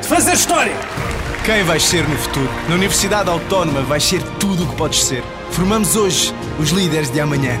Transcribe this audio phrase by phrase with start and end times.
[0.00, 0.74] de fazer história.
[1.44, 2.50] Quem vais ser no futuro?
[2.68, 5.22] Na Universidade Autónoma vais ser tudo o que podes ser.
[5.50, 7.58] Formamos hoje os líderes de amanhã.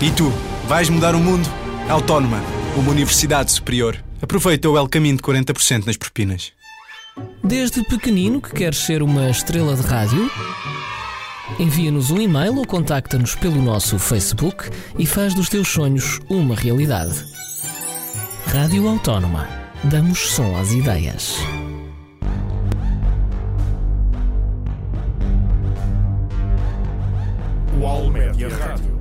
[0.00, 0.32] E tu,
[0.66, 1.48] vais mudar o mundo?
[1.88, 2.42] Autónoma,
[2.76, 3.96] uma universidade superior.
[4.20, 6.52] Aproveita o El Caminho de 40% nas propinas.
[7.42, 10.30] Desde pequenino que queres ser uma estrela de rádio?
[11.58, 17.14] Envia-nos um e-mail ou contacta-nos pelo nosso Facebook e faz dos teus sonhos uma realidade.
[18.46, 19.48] Rádio Autónoma.
[19.84, 21.36] Damos som às ideias.
[27.80, 29.00] UAL Média Rádio.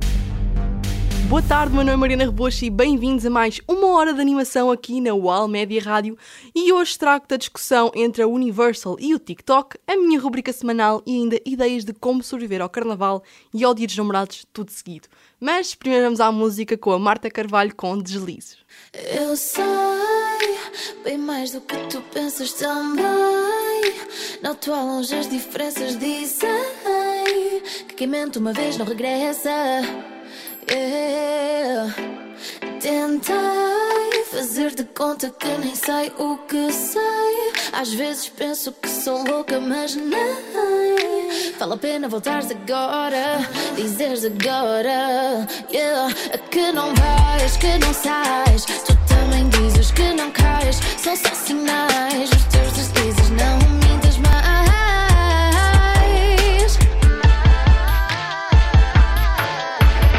[1.27, 4.71] Boa tarde, meu nome é Mariana Rebocho e bem-vindos a mais uma hora de animação
[4.71, 6.17] aqui na UAL Média Rádio
[6.55, 11.03] e hoje trago-te a discussão entre a Universal e o TikTok, a minha rubrica semanal
[11.05, 15.09] e ainda ideias de como sobreviver ao Carnaval e ao Dia dos Namorados, tudo seguido.
[15.39, 18.60] Mas primeiro vamos à música com a Marta Carvalho com Deslizes.
[18.93, 19.63] Eu sei
[21.03, 23.05] bem mais do que tu pensas também.
[24.41, 26.49] Não tua longe as diferenças dizem
[27.87, 29.49] que quem mente uma vez não regressa.
[30.69, 32.20] Yeah.
[32.81, 37.53] Tentei fazer de conta que nem sei o que sei.
[37.73, 40.17] Às vezes penso que sou louca, mas não.
[41.59, 45.47] Vale a pena voltares agora, dizeres agora.
[45.71, 46.11] Yeah.
[46.49, 48.65] Que não vais, que não sais.
[48.65, 50.79] Tu também dizes que não cais.
[50.97, 52.31] São só sinais.
[52.31, 54.31] Os teus deslizes não mintas mais.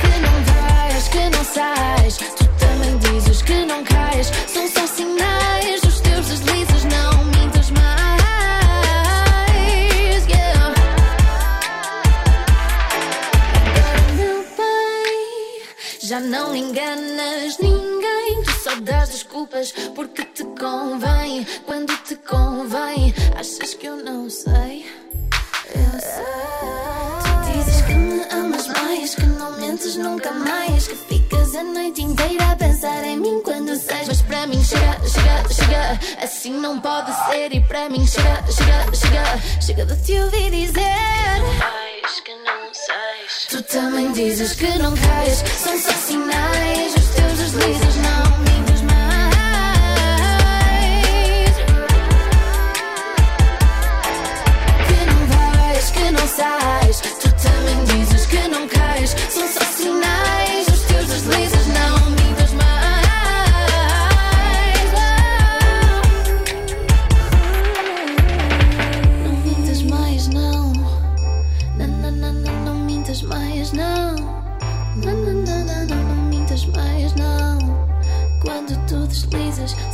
[0.00, 2.02] Que não vais, que não sais.
[3.45, 4.30] Que não cais.
[4.47, 6.85] São só sinais dos teus deslizes.
[6.85, 8.23] Não mintas mais.
[10.29, 10.75] Yeah.
[14.17, 15.63] Meu bem,
[16.01, 18.42] já não enganas ninguém.
[18.45, 21.45] Tu só dás desculpas porque te convém.
[21.67, 24.86] Quando te convém, achas que eu não sei?
[25.74, 26.24] Eu sei.
[27.24, 30.95] Tu dizes que me amas mais, que não mentes nunca mais, que
[31.55, 34.08] a noite inteira a pensar em mim quando sais.
[34.08, 37.52] Mas para mim chega, chega, chega, assim não pode ser.
[37.52, 41.42] E para mim chega, chega, chega, chega de te ouvir dizer.
[41.58, 43.46] Vais que não sais.
[43.51, 46.95] Tu também dizes que não cais, são só sinais.
[46.95, 49.17] Os teus deslizes não mintas mais.
[54.86, 57.01] Que não vais, que não sais.
[57.01, 59.17] Tu também dizes que não cais.
[59.30, 60.42] São só sinais.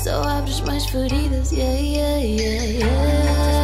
[0.03, 1.53] Só abres mais feridas.
[1.53, 3.58] Yeah, yeah, yeah, yeah.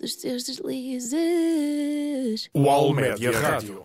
[0.00, 1.18] Dos teus deslizes.
[2.54, 3.84] UAL Média Rádio.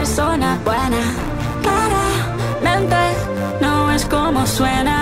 [0.00, 1.02] persona buena.
[1.62, 2.96] Claramente
[3.60, 4.99] no es como suena.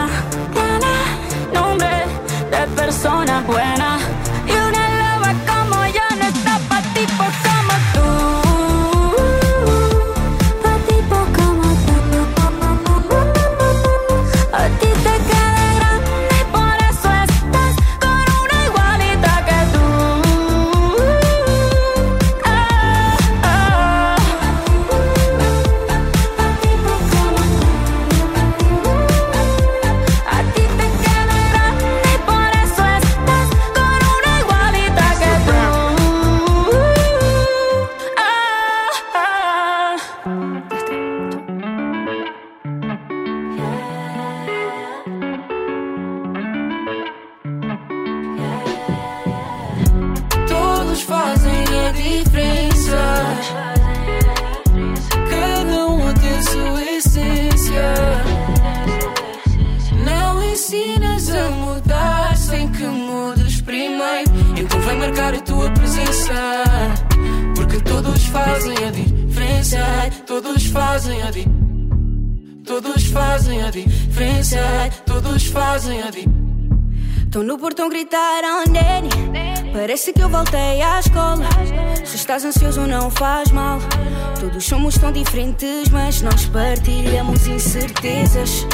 [73.69, 74.57] A diferença.
[75.05, 76.49] Todos fazem a diferença.
[77.31, 79.11] Tô no portão gritaram Nene
[79.71, 81.45] Parece que eu voltei à escola
[82.03, 83.79] Se estás ansioso não faz mal
[84.41, 88.67] Todos somos tão diferentes Mas nós partilhamos incertezas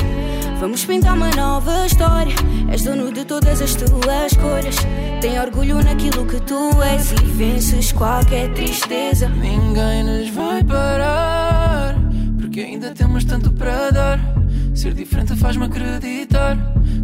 [0.60, 2.36] Vamos pintar uma nova história
[2.70, 4.76] És dono de todas as tuas cores
[5.20, 11.96] Tem orgulho naquilo que tu és E vences qualquer tristeza Ninguém nos vai parar,
[12.38, 14.43] porque ainda temos tanto para dar.
[14.74, 16.56] Ser diferente faz-me acreditar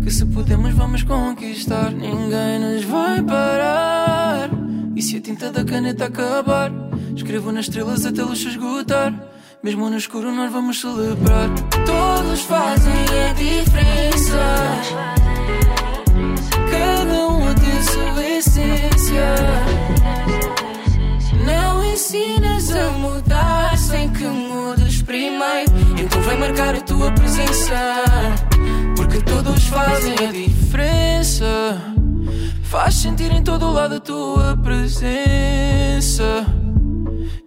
[0.02, 1.92] que se podemos, vamos conquistar.
[1.92, 4.50] Ninguém nos vai parar.
[4.96, 6.72] E se a tinta da caneta acabar,
[7.14, 9.14] escrevo nas estrelas até luz se esgotar.
[9.62, 11.48] Mesmo no escuro, nós vamos celebrar.
[11.86, 14.38] Todos fazem a diferença.
[16.70, 19.34] Cada um tem sua essência.
[21.46, 25.72] Não ensinas a mudar sem que mudes primeiro.
[26.00, 27.74] Então vai marcar a tua presença.
[28.94, 31.80] Porque todos fazem a diferença.
[32.62, 36.46] Faz sentir em todo lado a tua presença.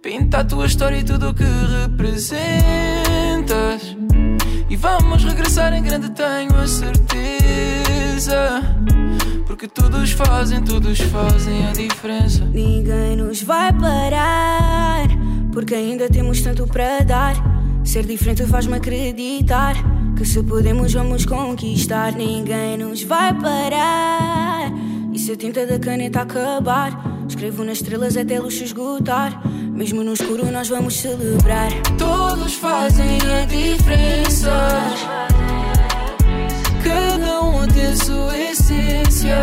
[0.02, 1.44] Pinta a tua história e tudo o que
[1.82, 2.36] representas.
[4.68, 8.60] E vamos regressar em grande, tenho a certeza.
[9.46, 12.44] Porque todos fazem, todos fazem a diferença.
[12.44, 15.08] Ninguém nos vai parar,
[15.50, 17.53] porque ainda temos tanto para dar.
[17.84, 19.74] Ser diferente faz-me acreditar
[20.16, 22.12] que se podemos, vamos conquistar.
[22.12, 24.72] Ninguém nos vai parar.
[25.12, 29.40] E se a tinta da caneta acabar, escrevo nas estrelas até se esgotar.
[29.46, 31.70] Mesmo no escuro, nós vamos celebrar.
[31.98, 34.50] Todos fazem a diferença.
[36.82, 39.36] Cada um tem sua essência.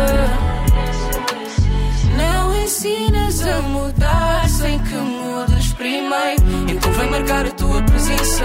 [2.16, 6.42] Não ensinas a mudar sem que mudes primeiro.
[6.70, 6.91] Então
[7.22, 8.44] marcar a tua presença.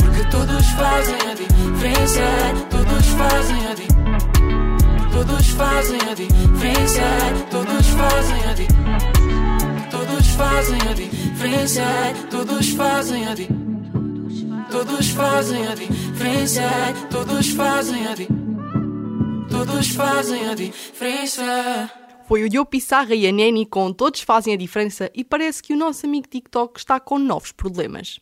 [0.00, 2.20] Porque todos fazem a diferença.
[2.70, 3.94] Todos fazem a diferença.
[5.12, 7.02] Todos fazem a diferença.
[7.50, 9.90] Todos fazem a diferença.
[9.90, 11.84] Todos fazem a diferença.
[12.30, 14.64] Todos fazem a diferença.
[14.70, 16.62] Todos fazem a diferença.
[17.10, 18.44] Todos fazem a diferença.
[19.50, 22.03] Todos fazem a diferença.
[22.26, 25.74] Foi o Diogo Pissarra e a Neni com Todos Fazem a Diferença e parece que
[25.74, 28.18] o nosso amigo TikTok está com novos problemas.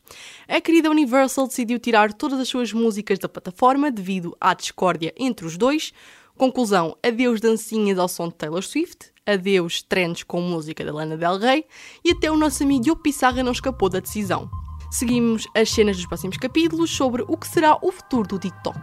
[0.48, 5.46] A querida Universal decidiu tirar todas as suas músicas da plataforma devido à discórdia entre
[5.46, 5.92] os dois.
[6.36, 11.38] Conclusão, adeus dancinhas ao som de Taylor Swift, adeus trends com música da Lana Del
[11.38, 11.64] Rey
[12.04, 14.50] e até o nosso amigo Diogo Pissarra não escapou da decisão.
[14.90, 18.80] Seguimos as cenas dos próximos capítulos sobre o que será o futuro do TikTok.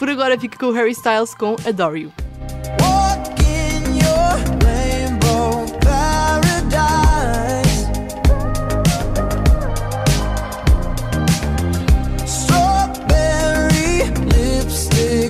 [0.00, 2.12] Por agora fica com o Harry Styles com Adore You.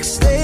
[0.02, 0.41] You don't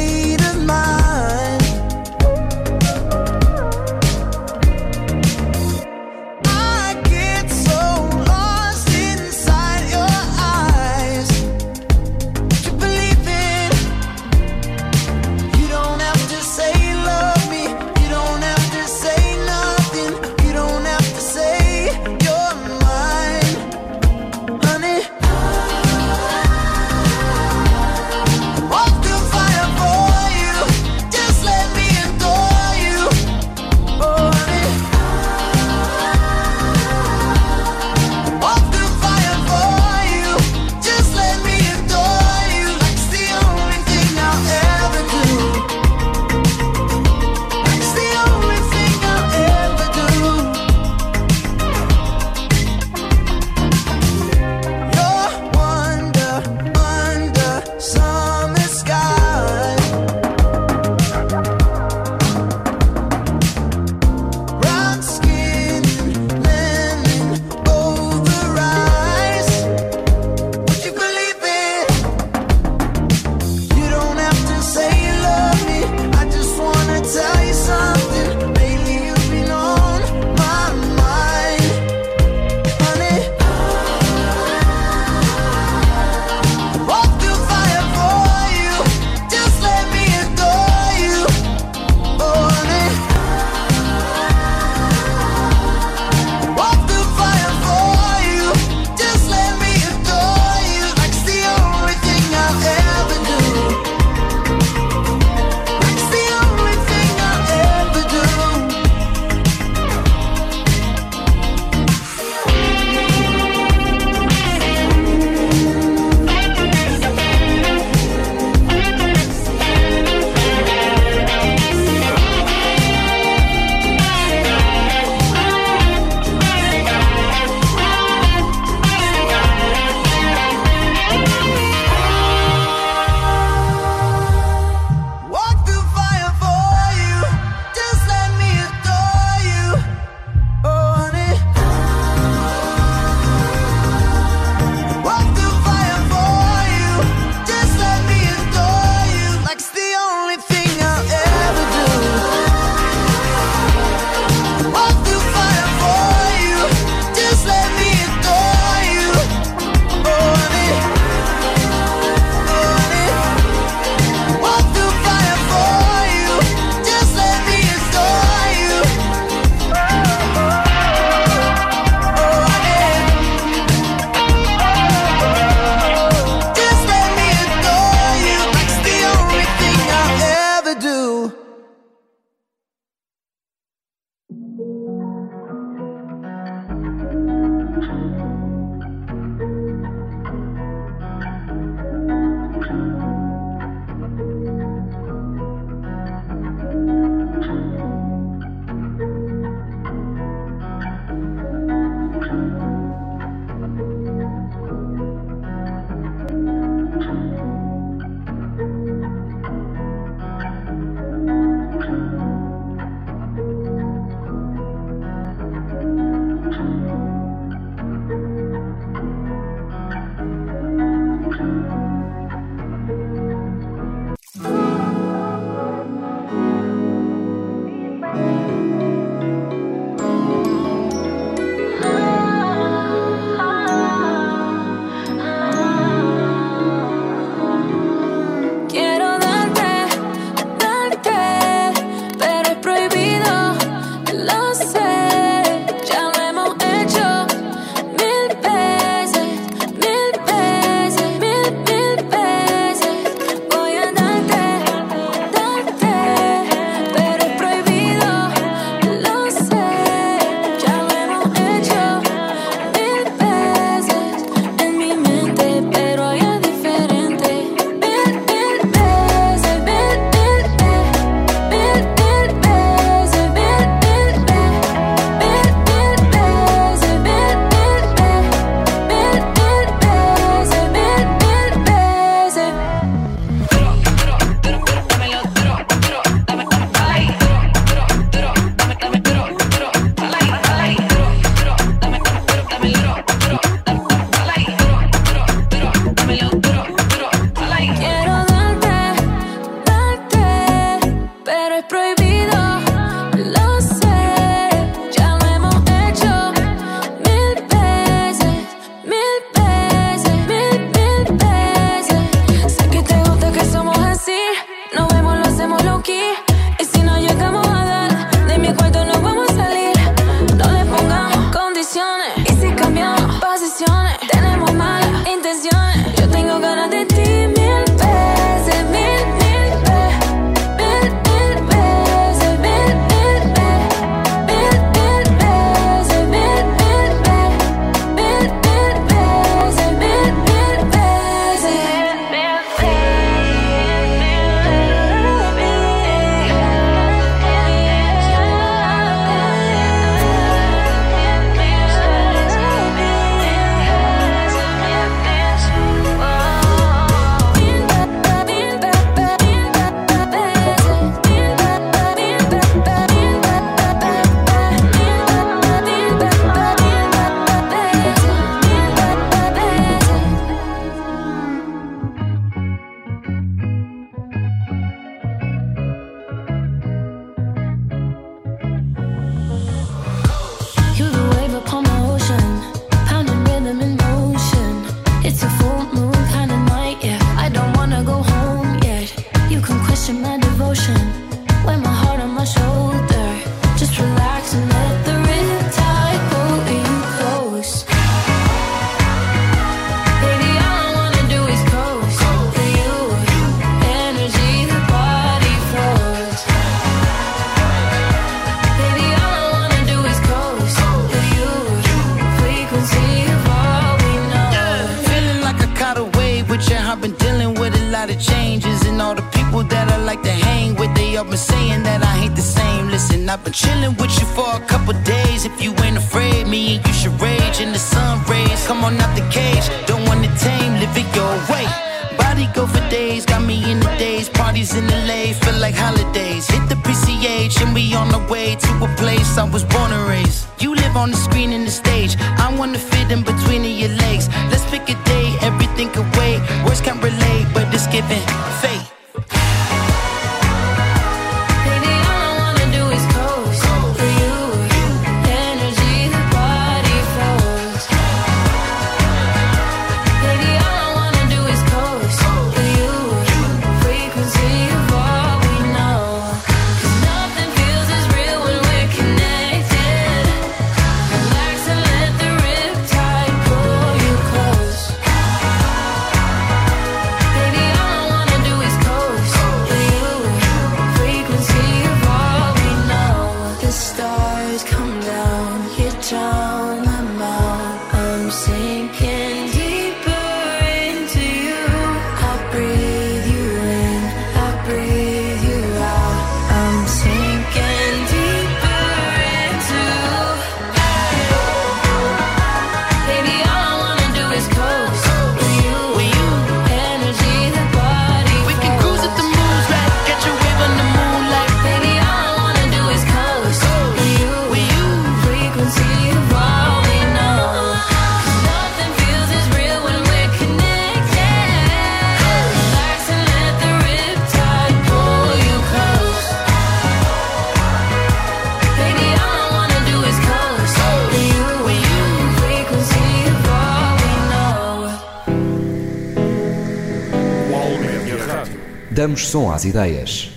[539.06, 540.10] são som às ideias.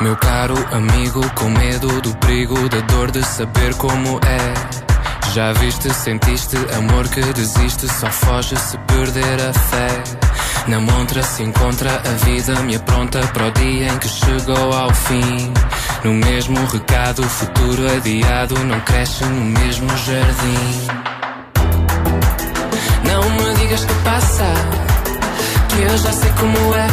[0.00, 4.76] Meu caro amigo, com medo do perigo, da dor de saber como é.
[5.32, 10.35] Já viste, sentiste amor que desiste, só foge se perder a fé.
[10.68, 14.92] Na montra se encontra a vida, me apronta para o dia em que chegou ao
[14.92, 15.52] fim.
[16.02, 20.86] No mesmo recado, futuro adiado, não cresce no mesmo jardim.
[23.04, 24.54] Não me digas que passa,
[25.68, 26.86] que eu já sei como é.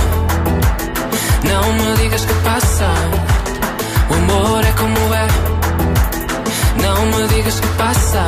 [1.50, 2.90] Não me digas que passa,
[4.12, 5.28] o amor é como é.
[6.80, 8.28] Não me digas que passa,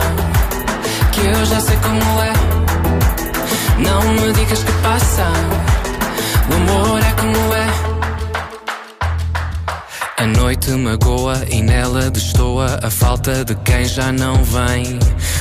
[1.11, 2.44] que eu já sei como é.
[3.79, 5.25] Não me digas que passa.
[6.49, 7.95] O amor é como é.
[10.17, 14.97] A noite magoa e nela destoa a falta de quem já não vem.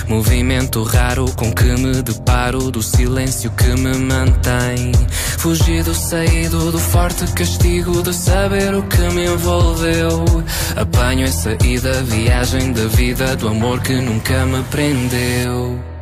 [0.08, 4.92] Movimento raro com que me deparo do silêncio que me mantém.
[5.38, 10.24] Fugido, saído do forte castigo de saber o que me envolveu.
[10.76, 15.93] Apanho em saída, viagem da vida, do amor que nunca me prendeu.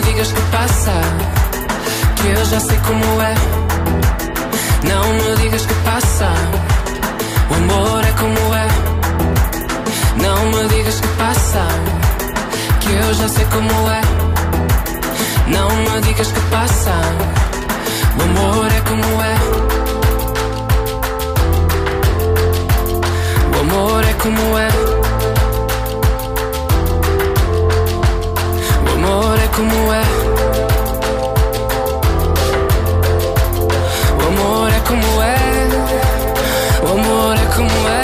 [0.00, 0.92] Não digas que passa,
[2.16, 3.34] que eu já sei como é.
[4.88, 6.32] Não me digas que passa,
[7.50, 8.68] o amor é como é.
[10.22, 11.66] Não me digas que passa,
[12.80, 14.00] que eu já sei como é.
[15.48, 16.94] Não me digas que passa,
[18.18, 19.36] o amor é como é.
[23.54, 24.89] O amor é como é.
[29.20, 30.02] Amor é como é.
[34.16, 35.36] O amor é como é.
[36.82, 38.02] O amor é como é.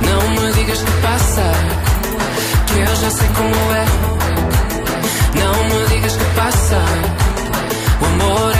[0.00, 1.52] Não me digas que passa,
[2.66, 3.84] que eu já sei como é.
[5.38, 6.80] Não me digas que passa,
[8.00, 8.53] o amor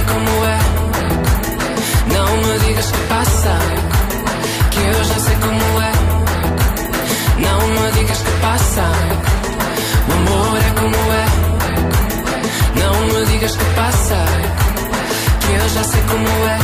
[8.40, 8.83] passa,
[10.09, 11.27] o amor é como é.
[12.81, 14.24] Não me digas que passa,
[15.40, 16.59] que eu já sei como é.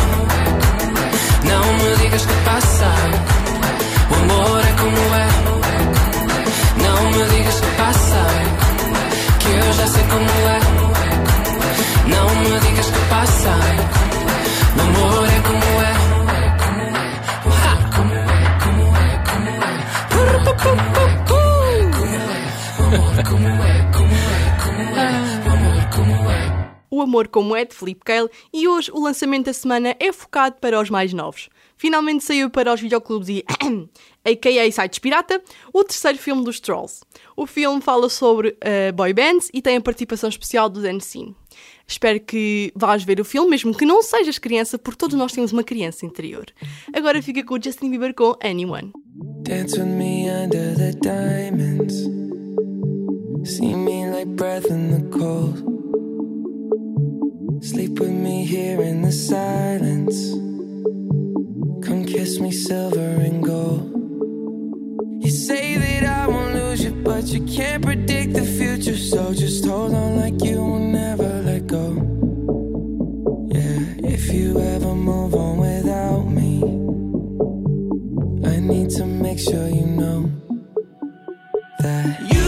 [1.44, 2.90] Não me digas que passa,
[4.10, 5.28] o amor é como é.
[6.84, 8.22] Não me digas que passa,
[9.40, 10.60] que eu já sei como é.
[12.06, 13.54] Não me digas que passa,
[14.76, 15.94] o amor é como é.
[17.96, 18.26] Como é,
[18.60, 19.74] como é, como é.
[20.10, 21.29] Pur, pu, pu, pu, pu.
[21.29, 21.29] O
[23.10, 25.40] amor como é, como é, como é.
[25.42, 26.70] O amor como é.
[26.92, 30.56] O Amor Como É, de Felipe Cale, e hoje o lançamento da semana é focado
[30.60, 31.48] para os mais novos.
[31.76, 33.44] Finalmente saiu para os videoclubes e
[34.26, 34.70] a.k.a.
[34.70, 35.40] Sites Pirata,
[35.72, 37.02] o terceiro filme dos Trolls.
[37.36, 41.34] O filme fala sobre uh, boy bands e tem a participação especial do Dan Scene.
[41.86, 45.52] Espero que vás ver o filme, mesmo que não sejas criança, porque todos nós temos
[45.52, 46.46] uma criança interior.
[46.92, 48.92] Agora fica com o Justin Bieber com Anyone.
[49.42, 52.19] Dance with me under the diamonds.
[53.50, 55.56] See me like breath in the cold.
[57.64, 60.30] Sleep with me here in the silence.
[61.84, 63.90] Come kiss me silver and gold.
[65.24, 68.96] You say that I won't lose you, but you can't predict the future.
[68.96, 71.86] So just hold on like you will never let go.
[73.48, 76.62] Yeah, if you ever move on without me,
[78.48, 80.30] I need to make sure you know
[81.80, 82.39] that you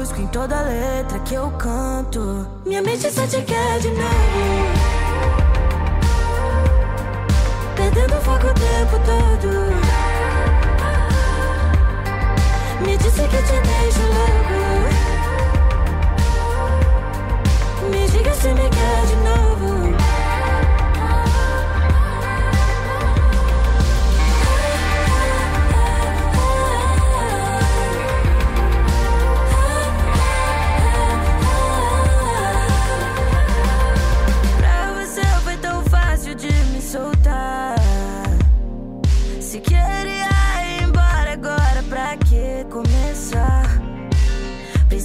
[0.00, 2.46] busco em toda letra que eu canto.
[2.64, 4.64] Minha mente só te quer de novo.
[7.76, 9.50] Perdendo foco o tempo todo.
[12.82, 14.60] Me disse que te deixo louco.
[17.90, 19.79] Me diga se me quer de novo.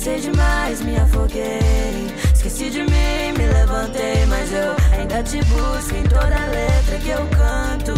[0.05, 2.13] Pensei demais, me afoguei.
[2.31, 4.23] Esqueci de mim, me levantei.
[4.27, 7.93] Mas eu ainda te busco em toda letra que eu canto.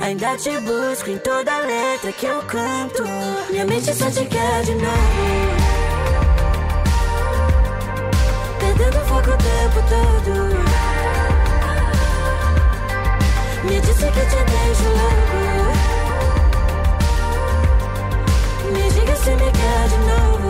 [0.00, 3.02] Ainda te busco em toda letra que eu canto.
[3.50, 5.56] Minha mente só te quer de novo.
[8.60, 10.54] Perdendo foco o tempo todo.
[13.64, 15.55] Me disse que te deixo louco.
[19.06, 20.45] Me diga se me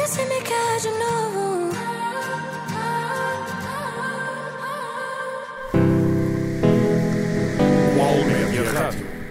[0.00, 1.70] diga se me quer de novo.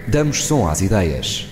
[0.06, 1.48] Damos som às ideias.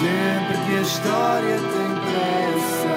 [0.00, 2.96] Sempre que a história tem pressa,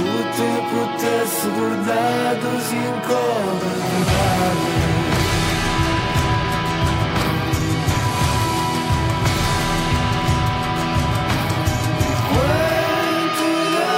[0.00, 4.74] o tempo tece bordados e encobre verdade.
[12.32, 13.94] Quanto da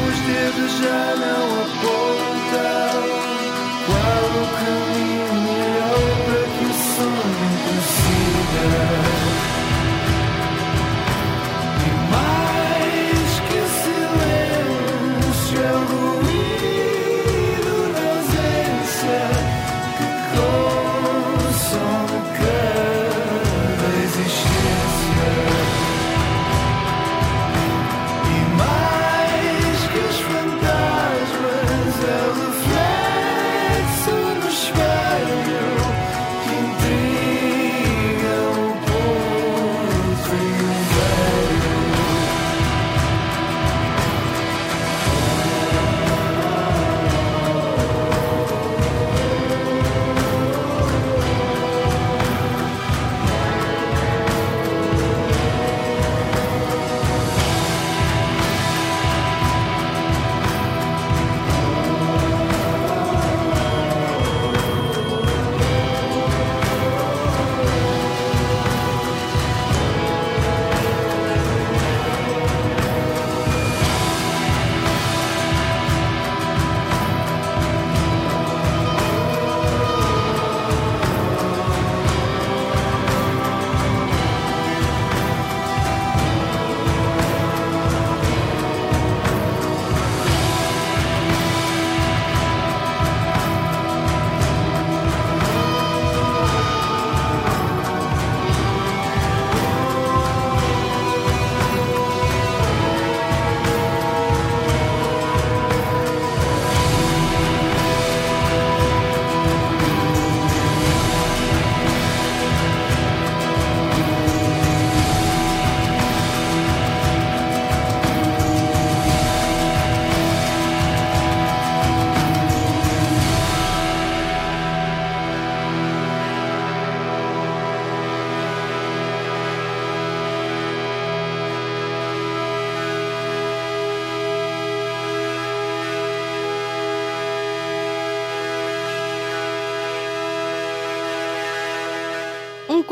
[0.07, 3.01] os dedos já não apontam.
[3.87, 9.16] Qual o caminho melhor para que o sonho prossiga?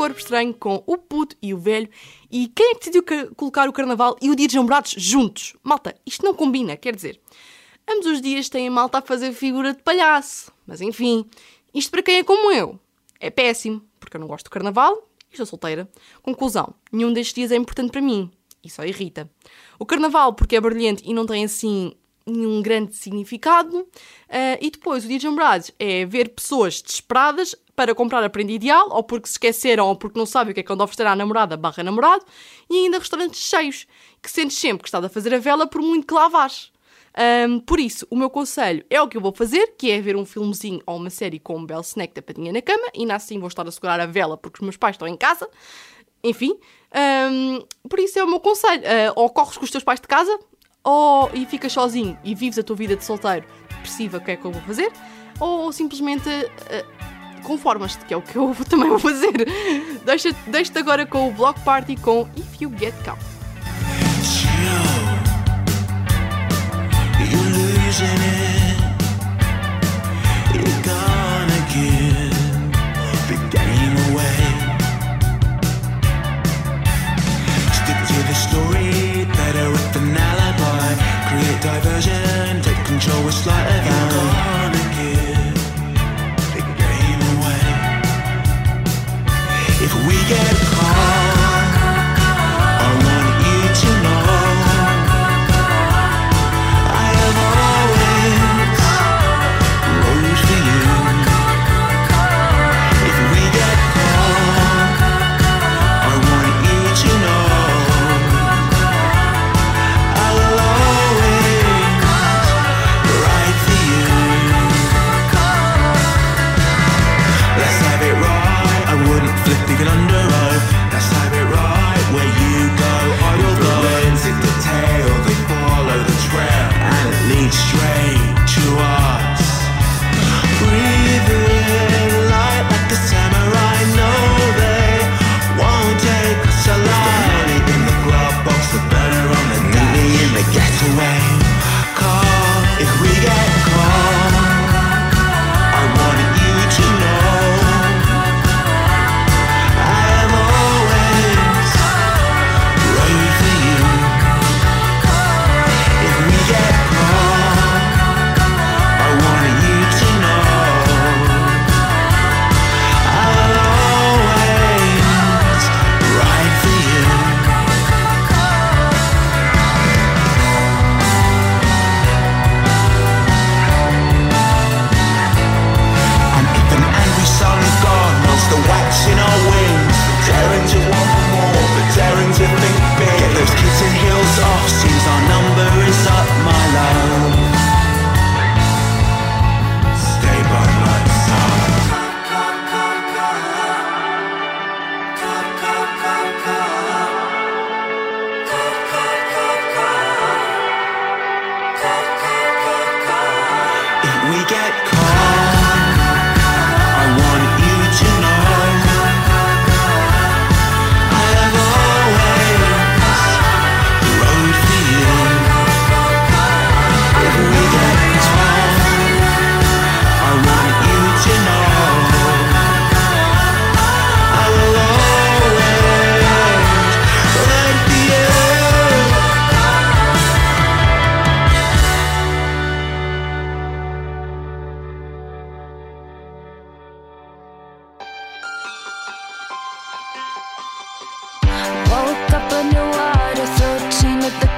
[0.06, 1.88] Corpo estranho com o puto e o velho.
[2.30, 5.54] E quem é que decidiu ca- colocar o carnaval e o dia dos namorados juntos?
[5.62, 7.20] Malta, isto não combina, quer dizer.
[7.88, 10.52] Ambos os dias têm a malta a fazer figura de palhaço.
[10.66, 11.24] Mas enfim,
[11.74, 12.78] isto para quem é como eu.
[13.18, 15.88] É péssimo, porque eu não gosto do carnaval e estou solteira.
[16.22, 18.30] Conclusão, nenhum destes dias é importante para mim.
[18.62, 19.30] E só irrita.
[19.78, 21.94] O carnaval, porque é brilhante e não tem assim
[22.26, 23.86] nenhum grande significado.
[24.28, 29.02] Ah, e depois, o namorados é ver pessoas desesperadas para comprar a prenda ideal, ou
[29.02, 31.56] porque se esqueceram, ou porque não sabem o que é que a oferecer à namorada
[31.56, 32.24] barra namorado,
[32.70, 33.86] e ainda restaurantes cheios,
[34.22, 36.72] que sentes sempre que estás a fazer a vela por muito que lá vás.
[37.16, 40.16] Ahm, por isso, o meu conselho é o que eu vou fazer, que é ver
[40.16, 43.38] um filmezinho ou uma série com um belo snack da na cama, e ainda assim
[43.38, 45.48] vou estar a segurar a vela porque os meus pais estão em casa.
[46.22, 46.58] Enfim,
[46.92, 48.82] ahm, por isso é o meu conselho.
[48.84, 50.38] Ah, ou corres com os teus pais de casa,
[50.88, 54.36] ou e ficas sozinho e vives a tua vida de solteiro depressiva, o que é
[54.36, 54.90] que eu vou fazer,
[55.40, 56.84] ou simplesmente ah,
[57.42, 59.32] conformas-te, que é o que eu também vou fazer.
[60.04, 63.20] Deixa- Deixa-te agora com o Block Party com If You Get Caught.
[67.18, 68.55] You
[81.80, 82.62] diversion.
[82.62, 83.75] Take control, with like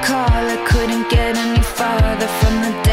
[0.09, 2.88] call, I couldn't get any farther from the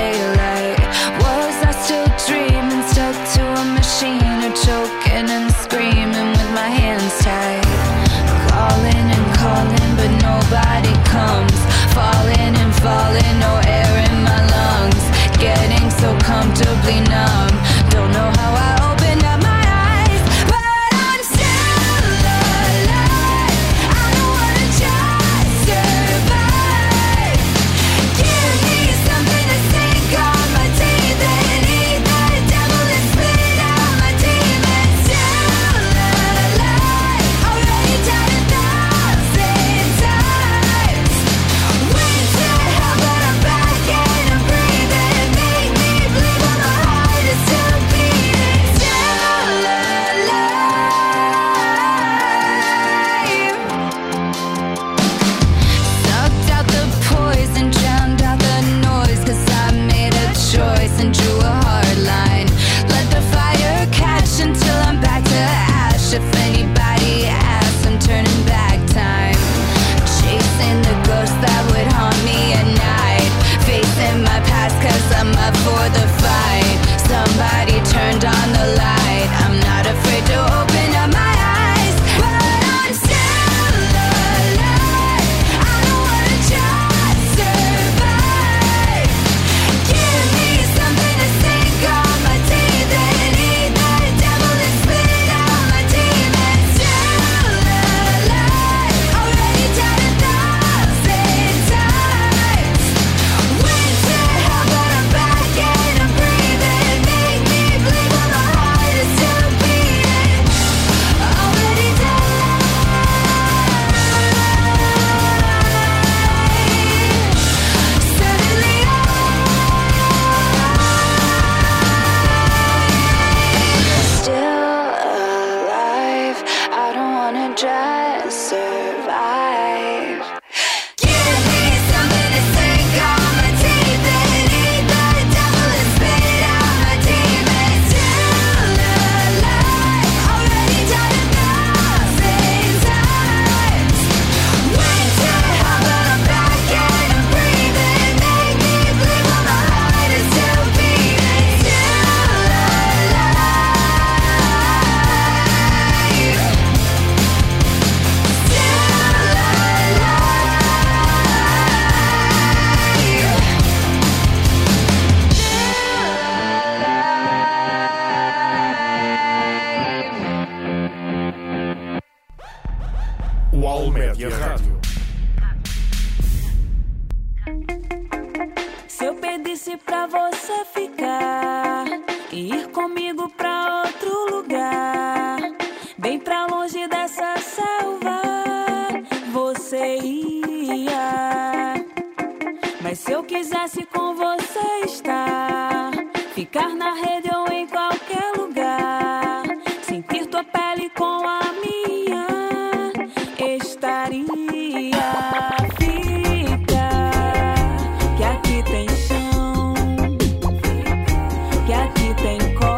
[212.35, 212.74] aqui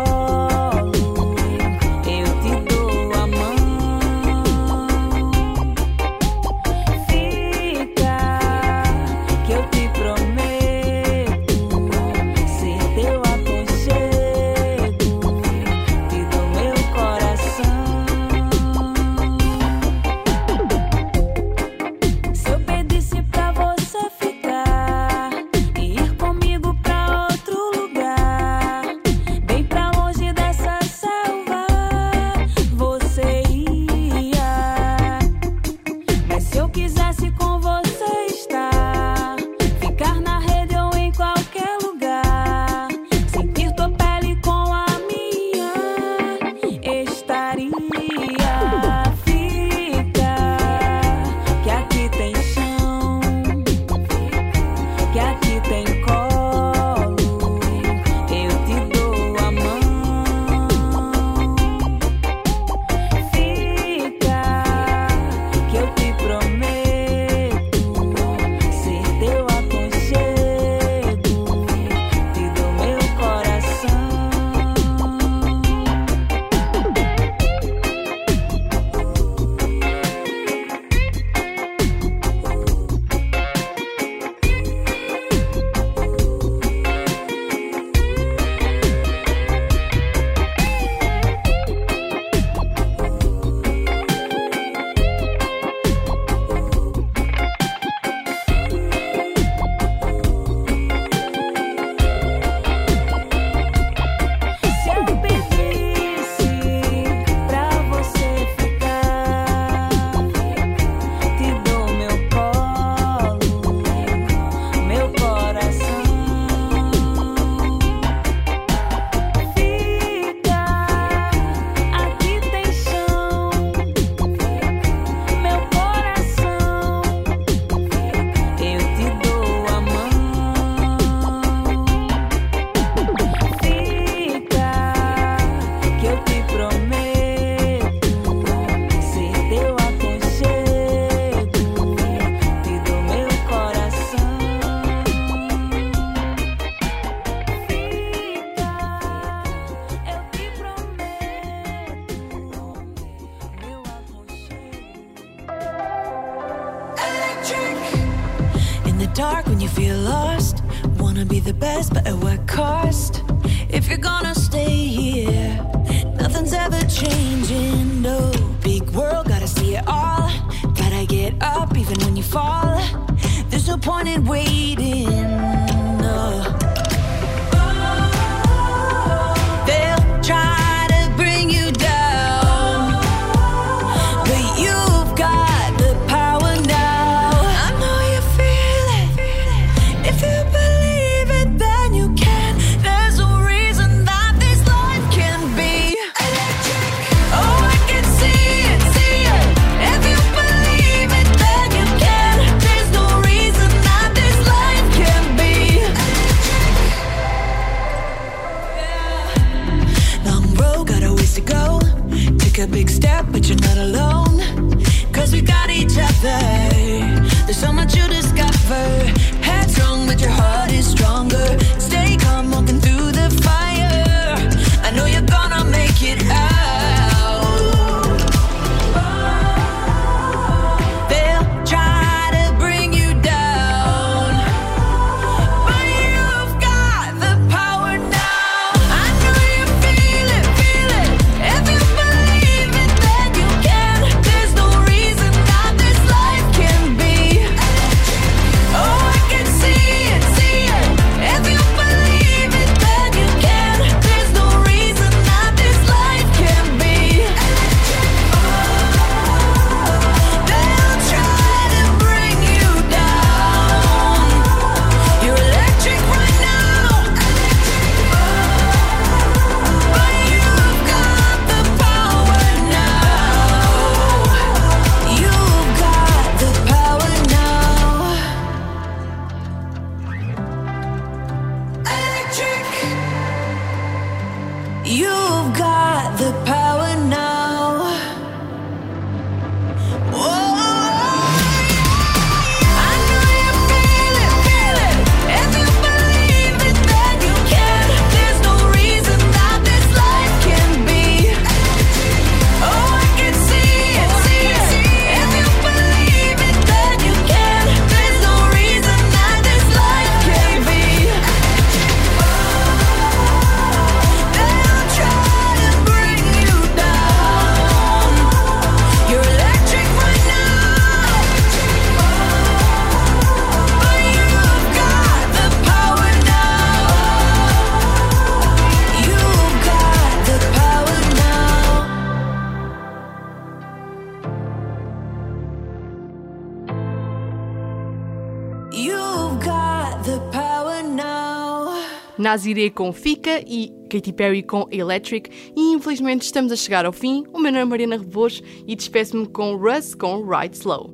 [342.18, 345.30] Naziré com Fica e Katy Perry com Electric.
[345.56, 347.24] E infelizmente estamos a chegar ao fim.
[347.34, 350.94] O meu nome é Mariana Rebos e despeço-me com Russ com Ride Slow.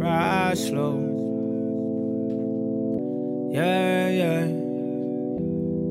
[0.00, 1.10] Ride slow.
[3.52, 4.46] Yeah, yeah.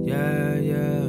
[0.05, 1.03] Yeah, yeah.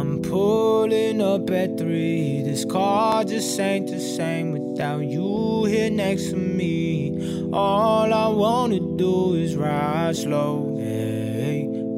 [0.00, 2.42] I'm pulling up at three.
[2.42, 7.50] This car just ain't the same without you here next to me.
[7.52, 10.69] All I wanna do is ride slow.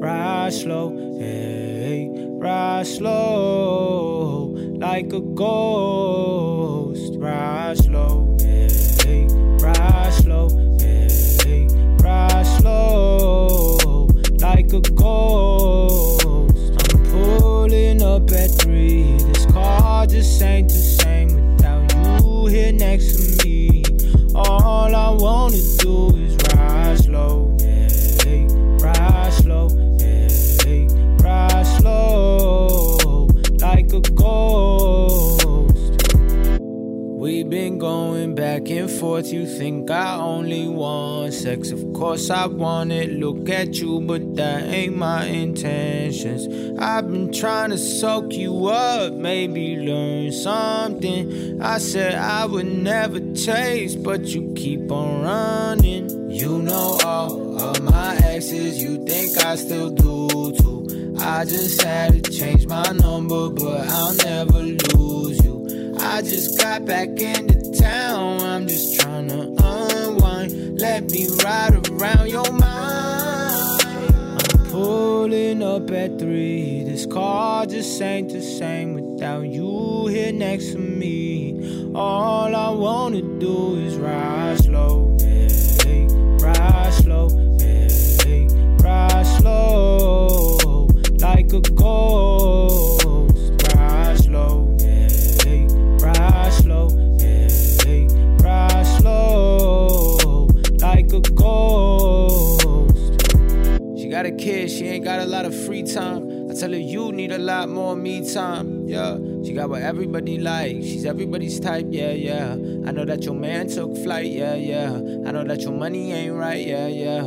[0.03, 0.91] Ride slow.
[1.17, 4.47] Hey, ride slow.
[4.81, 7.15] Like a ghost.
[7.19, 8.37] Ride slow.
[8.41, 9.29] Hey,
[9.61, 10.49] ride slow.
[10.81, 11.69] Hey,
[12.03, 14.09] ride slow.
[14.41, 16.73] Like a ghost.
[16.95, 19.19] I'm pulling up at three.
[19.19, 23.85] This car just ain't the same without you here next to me.
[24.35, 26.22] All I wanna do
[37.83, 39.33] going back and forth.
[39.33, 41.73] You think I only want sex?
[41.73, 43.11] Of course I want it.
[43.11, 46.47] Look at you, but that ain't my intentions.
[46.79, 51.61] I've been trying to soak you up, maybe learn something.
[51.61, 56.31] I said I would never taste, but you keep on running.
[56.31, 61.17] You know all of my exes, you think I still do too.
[61.19, 65.97] I just had to change my number, but I'll never lose you.
[65.99, 68.41] I just got back into town.
[68.41, 70.81] I'm just trying to unwind.
[70.81, 73.83] Let me ride around your mind.
[73.85, 76.85] I'm pulling up at three.
[76.85, 81.93] This car just ain't the same without you here next to me.
[81.95, 86.07] All I wanna do is ride slow, hey,
[86.41, 87.29] ride slow,
[87.61, 88.47] hey,
[88.83, 90.89] ride slow,
[91.21, 92.92] like a ghost.
[104.43, 106.51] Kid, she ain't got a lot of free time.
[106.51, 109.17] I tell her you need a lot more me time, yeah.
[109.45, 112.53] She got what everybody like, she's everybody's type, yeah, yeah.
[112.87, 114.91] I know that your man took flight, yeah, yeah.
[114.91, 117.23] I know that your money ain't right, yeah, yeah.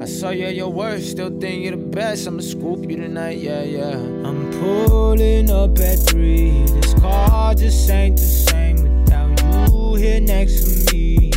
[0.00, 2.28] I saw you at your worst, still think you're the best.
[2.28, 3.96] I'ma scoop you tonight, yeah, yeah.
[3.98, 6.62] I'm pulling up at three.
[6.62, 11.32] This car just ain't the same without you here next to me.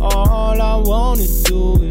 [0.00, 1.87] All I wanna do is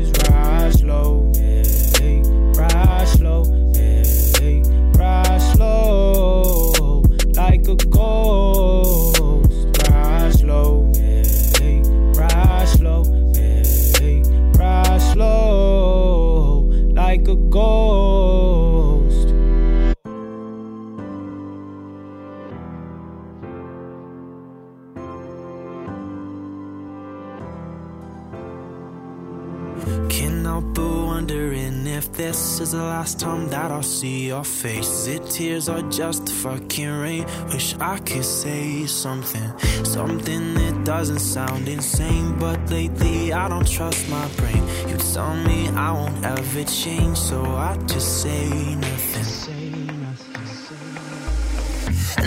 [32.18, 35.05] this is the last time that I'll see your face.
[35.05, 37.26] The tears are just fucking rain?
[37.49, 42.36] Wish I could say something, something that doesn't sound insane.
[42.39, 44.63] But lately I don't trust my brain.
[44.89, 49.28] You tell me I won't ever change, so I just say nothing.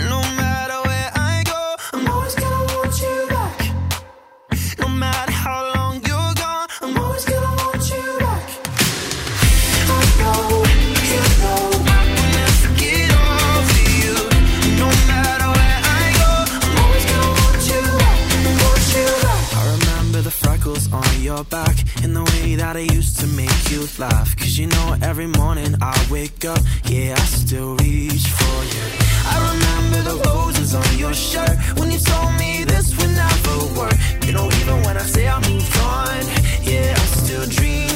[0.09, 3.59] No matter where I go, I'm always gonna want you back.
[4.79, 5.70] No matter how
[21.43, 24.35] back and the way that I used to make you laugh.
[24.37, 28.85] Cause you know, every morning I wake up, yeah, I still reach for you.
[29.33, 33.97] I remember the roses on your shirt when you told me this would never work.
[34.25, 36.21] You know, even when I say I moved on,
[36.63, 37.90] yeah, I still dream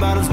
[0.00, 0.30] bottles